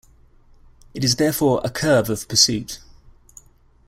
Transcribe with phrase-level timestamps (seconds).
[0.95, 2.79] It is therefore a curve of pursuit.